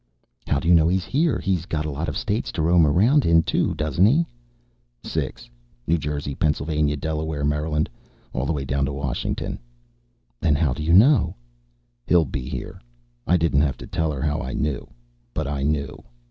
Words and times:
"How 0.47 0.59
do 0.59 0.67
you 0.67 0.73
know 0.73 0.87
he's 0.87 1.05
here? 1.05 1.37
He's 1.37 1.67
got 1.67 1.85
a 1.85 1.91
lot 1.91 2.09
of 2.09 2.17
states 2.17 2.51
to 2.53 2.63
roam 2.63 2.87
around 2.87 3.23
in, 3.23 3.43
too, 3.43 3.75
doesn't 3.75 4.07
he?" 4.07 4.25
"Six. 5.03 5.47
New 5.85 5.99
Jersey, 5.99 6.33
Pennsylvania, 6.33 6.97
Delaware, 6.97 7.45
Maryland 7.45 7.87
all 8.33 8.47
the 8.47 8.51
way 8.51 8.65
down 8.65 8.83
to 8.85 8.93
Washington." 8.93 9.59
"Then 10.39 10.55
how 10.55 10.73
do 10.73 10.81
you 10.81 10.91
know" 10.93 11.35
"He'll 12.07 12.25
be 12.25 12.49
here." 12.49 12.81
I 13.27 13.37
didn't 13.37 13.61
have 13.61 13.77
to 13.77 13.85
tell 13.85 14.11
her 14.11 14.23
how 14.23 14.41
I 14.41 14.53
knew. 14.53 14.87
But 15.35 15.45
I 15.47 15.61
knew. 15.61 16.01